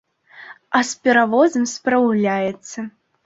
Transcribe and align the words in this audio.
А 0.77 0.81
з 0.91 1.07
перавозам 1.07 1.67
спраўляецца. 1.73 2.79